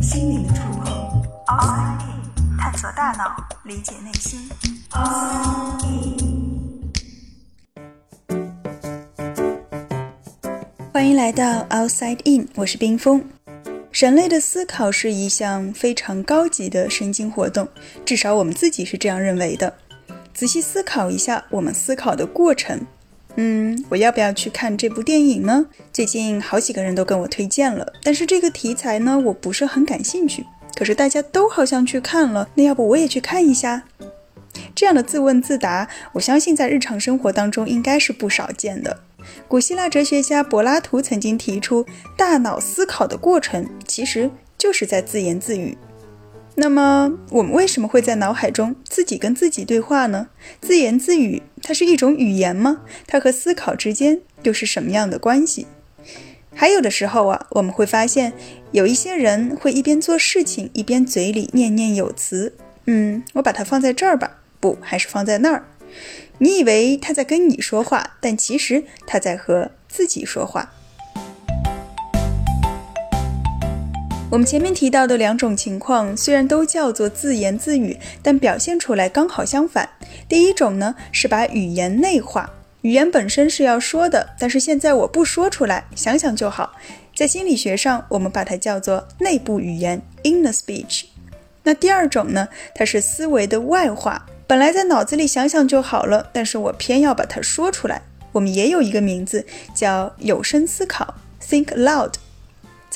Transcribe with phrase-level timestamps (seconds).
[0.00, 1.22] 心灵的触碰。
[1.46, 4.48] Outside In，探索大脑，理解内心。
[10.92, 13.22] 欢迎来到 Outside In，我是冰峰。
[13.92, 17.68] 人类的思考是一项非常高级的神经活动，
[18.04, 19.72] 至少我们自己是这样认为的。
[20.34, 22.86] 仔细思考一下，我们思考的过程。
[23.36, 25.66] 嗯，我要不要去看这部电影呢？
[25.92, 30.44] 最近好几个人都跟我推荐了，但是这个题材呢，我不是很感兴趣。
[30.74, 33.82] 可是大家都好像去看了，那要不我也去看一下？
[34.74, 39.00] 这样的自问自答，我相信在日常生活当中应该是不少见的。
[39.48, 41.84] 古希腊哲学家柏拉图曾经提出，
[42.16, 45.76] 大脑思考的过程其实就是在自言自语。
[46.58, 50.28] 那么，我们为什么会在脑海中自己跟自己对话呢？
[50.60, 52.80] 自言自语，它是一种语言吗？
[53.06, 55.66] 它和思考之间又是什么样的关系？
[56.54, 58.32] 还有的时候啊，我们会发现
[58.72, 62.54] 有一些人会一边做事情，一边嘴里念念有词。
[62.86, 65.66] 嗯，我把它放在这儿吧，不，还是放在那儿。
[66.38, 70.72] 你以为他在跟你说话，但其实他在和自己说话。
[74.28, 79.88] 我们前面提到的两种情况，虽然都叫做自言自语，但表现出来刚好相反。
[80.28, 82.50] 第一种呢，是把语言内化，
[82.82, 86.72] 语言本身是要说的，但是现在我不说出来，想想就好。
[87.14, 91.04] 在心理学上，我们把它叫做内部语言 （inner speech）。
[91.62, 98.02] 那第二种呢，它是思维的外化，本来在脑子里想想就好了，但是我偏要把它说出来。
[98.32, 102.14] 我们也有一个名字叫有声思考 （think loud）。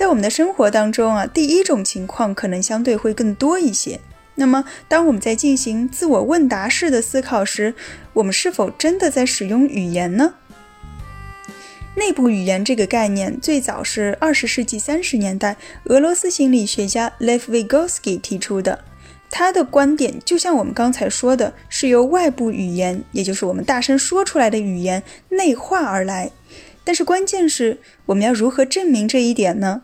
[0.00, 4.00] 在我们的生活当中啊，第一种情况可能相对会更多一些。
[4.36, 7.74] 那么，当我们在进行自我问答式的思考时，
[8.14, 10.36] 我们是否真的在使用语言呢？
[11.96, 18.82] 内部语言这个概念最早是二十世纪三十年代俄罗斯心理学家 Lev Vygotsky 提出的。
[19.30, 26.30] 他的观点就像我们刚才说的，是由外部语言，也就是我们大声说出来的语言内化而来。
[26.84, 29.82] 但是关键是，我们要如何证明这一点呢？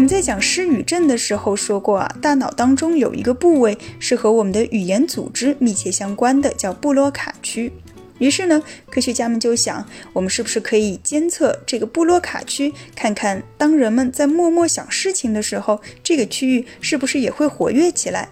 [0.00, 7.70] 我们在讲失语症的时候说过啊，大脑当中有一个部位是和我们的语言组织密切相关的，叫布洛卡区。
[8.18, 18.30] 于是呢，科学家们就想，我们是不是可以监测这个布洛卡区，看看当人们在默默想事情的时候，这个区域是不是也会活跃起来？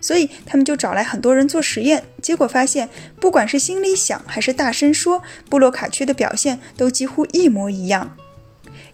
[0.00, 2.88] 所以他们就找来很多人做实验，结果发现，
[3.18, 8.16] 不管是心里想还是大声说，布洛卡区的表现都几乎一模一样。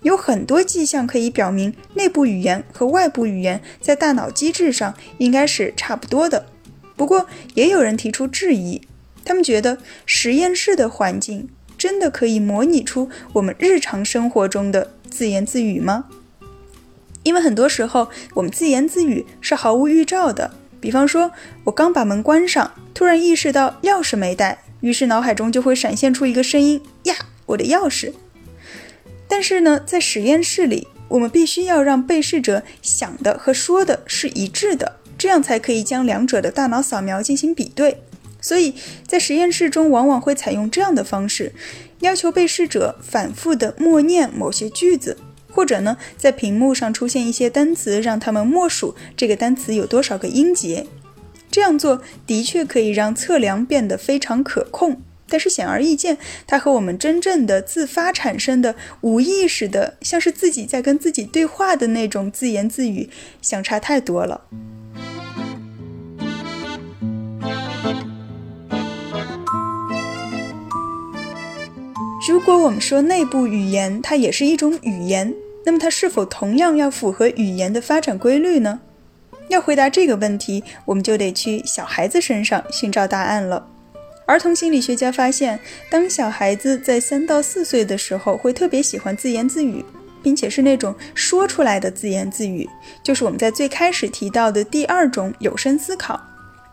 [0.06, 6.46] 有很多迹象可以表明，内部语言和外部语言在大脑机制上应该是差不多的。
[6.94, 8.82] 不过，也有人提出质疑，
[9.24, 16.04] 他们觉得实验室的环境真的可以模拟出我们日常生活中的自言自语吗？
[17.24, 20.52] 因为很多时候我们自言自语是毫无预兆的。
[20.80, 21.32] 比方说，
[21.64, 28.12] 我刚把门关上，突然意识到钥匙没带，于是脑海中就会闪现出一个声音：“呀，我的钥匙。”
[29.28, 37.98] 但是呢，在实验室里，我们必须要让被试者想的和说的是一致的，这样才可以将两者的大脑扫描进行比对。
[38.40, 38.74] 所以
[39.06, 41.52] 在实验室中，往往会采用这样的方式，
[42.00, 45.16] 要求被试者反复的默念某些句子，
[45.50, 50.86] 或者呢，在屏幕上出现一些单词，让他们默数这个单词有多少个音节。
[51.50, 55.00] 这样做的确可以让测量变得非常可控。
[55.28, 63.10] 但是显而易见，它和我们真正的自发产生的无意识的，像是自己在跟自己对话的那种自言自语，
[63.42, 64.42] 相差太多了。
[72.28, 75.32] 如果我们说内部语言它也是一种语言，
[75.64, 78.80] 那么它是否同样要符合语言的发展规律呢？
[79.48, 83.68] 要回答这个问题，我们就得去小孩子身上寻找答案了。
[84.26, 85.58] 儿童心理学家发现，
[85.88, 89.84] 当小孩子在三到四岁的时候，会特别喜欢自言自语，
[90.20, 92.68] 并且是那种说出来的自言自语，
[93.04, 96.20] 就是我们在最开始提到的第二种有声思考。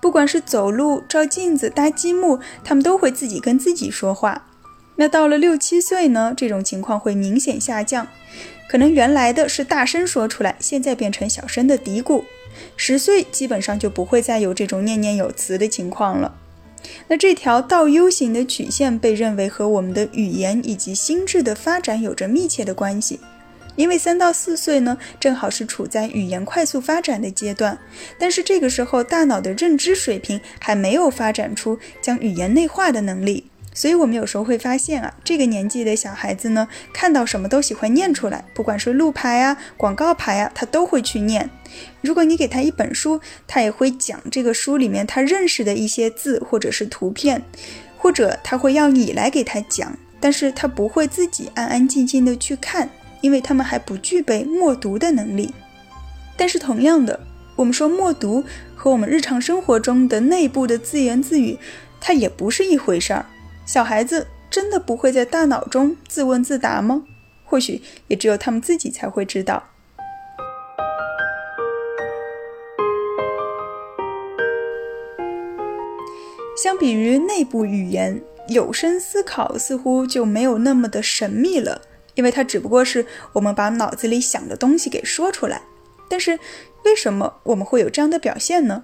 [0.01, 4.47] 不管是走路、照镜子、搭积木，他们都会自己跟自己说话。
[4.95, 8.07] 那到了六七岁呢，这种情况会明显下降，
[8.67, 12.23] 可能原来的是大声说出来，现在变成小声的嘀咕。
[12.75, 16.35] 十岁基本上就不会再有这种念念有词的情况了。
[17.07, 23.19] 那这条倒 U 型的曲线被认为和我们的语言以及心智的发展有着密切的关系，
[23.75, 27.77] 因为三到四岁呢，正好是处在语言快速发展的阶段，
[28.19, 41.49] 但是这个时候大脑的认知水平还没有发展出将语言内化的能力，所以我们有时候会发现啊，这个年纪的小孩子呢，看到什么都喜欢念出来，不管是路牌啊、广告牌啊，他都会去念。
[42.01, 47.41] 如果你给他一本书，他也会讲这个书里面他认识的一些字或者是图片，
[47.97, 52.87] 或者他会要你来给他讲，但是他不会自己安安静静的去看，
[53.21, 55.53] 因为他们还不具备默读的能力。
[56.37, 57.19] 但是同样的，
[57.55, 58.43] 我们说默读
[58.75, 61.57] 和我们日常生活中的内部的自言自语，
[61.99, 63.25] 它也不是一回事儿。
[63.65, 67.03] 小孩子真的不会在大脑中自问自答吗？
[67.45, 69.63] 或许也只有他们自己才会知道。
[76.55, 81.81] 相比于内部语言，有声思考似乎就没有那么的神秘了，
[82.15, 85.61] 因为它只不过是我们把脑子里想的东西给说出来。
[86.09, 86.39] 但是，
[86.85, 88.83] 为什么我们会有这样的表现呢？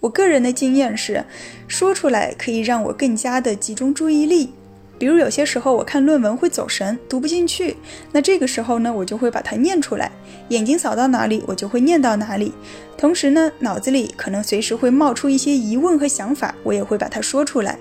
[0.00, 1.24] 我个人的经验是，
[1.66, 4.52] 说出来可以让我更加的集中注意力。
[4.98, 7.76] 比如有些时候我看论文会走神，读不进去，
[8.10, 10.10] 那这个时候呢，我就会把它念出来，
[10.48, 12.52] 眼睛扫到哪里，我就会念到哪里。
[12.96, 17.78] 同时呢，脑子里可能随时会冒出一些疑问和想法，我也会把它说出来，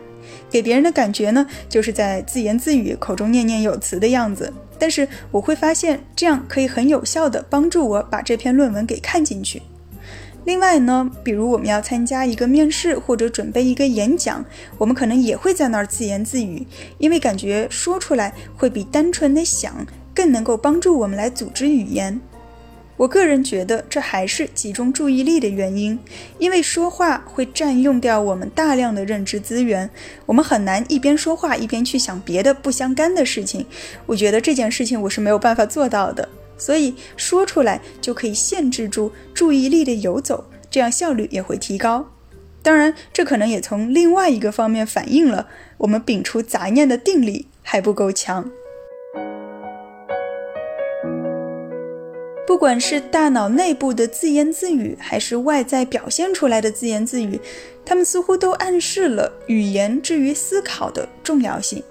[0.50, 4.54] 给别人的感觉呢，就是在自言自语，口中念念有词的样子。
[4.78, 9.60] 但是我会发现，这样可以很有效的帮助我把这篇论文给看进去。
[10.48, 14.46] 另外呢，比如我们要参加一个面试或者准备一个演讲，
[14.78, 16.66] 我们可能也会在那儿自言自语，
[17.00, 19.86] 因为感觉说出来会比单纯的想
[20.16, 22.22] 更能够帮助我们来组织语言。
[22.96, 26.00] 我个人觉得这还是集中注意力的原因，
[26.40, 29.90] 因为说话会占用掉我们大量的认知资源，
[30.26, 33.66] 我们很难一边说话一边去想别的不相干的事情。
[34.06, 36.30] 我觉得这件事情我是没有办法做到的。
[36.58, 42.06] 所以说出来就可以限制住注意力的游走，这样效率也会提高。
[42.64, 48.50] 当然，这可能也从另外一个方面反映了我们摒除杂念的定力还不够强。
[52.46, 57.40] 不管是大脑内部的自言自语，还是外在表现出来的自言自语，
[57.86, 61.84] 他们似乎都暗示了语言至于思考的重要性。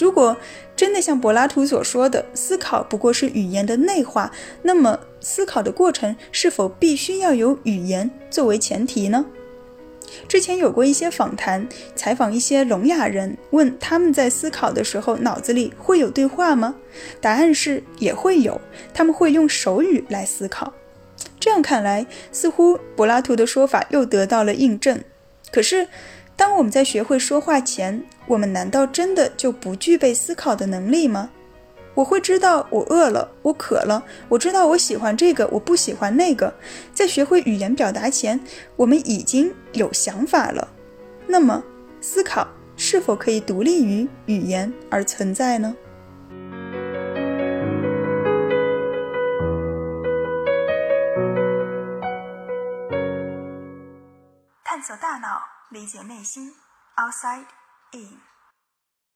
[0.00, 0.36] 如果
[0.76, 4.30] 真的像柏拉图所说的，思考不过是语言的内化，
[4.62, 9.26] 那么思考的过程是否必须要有语言作为前提呢？
[10.26, 16.76] 之前有过一些访谈，采访一些聋哑人，问他们在思考的时候脑子里会有对话吗？
[17.20, 18.60] 答案是也会有，
[18.94, 20.72] 他们会用手语来思考。
[21.40, 25.02] 这样看来，似乎柏拉图的说法又得到了印证。
[25.50, 25.88] 可是。
[26.38, 31.30] 当我们在学会说话前，我们难道真的就不具备思考的能力吗？
[31.94, 36.54] 我会知道我饿了，我渴了，我知道我喜欢这个，我不喜欢那个。
[36.94, 38.38] 在学会语言表达前，
[38.76, 40.68] 我们已经有想法了。
[41.26, 41.60] 那么，
[42.00, 42.46] 思考
[42.76, 45.74] 是否可以独立于语言而存在呢？
[55.77, 56.53] 理解内心，
[56.95, 57.47] outside
[57.91, 58.21] in。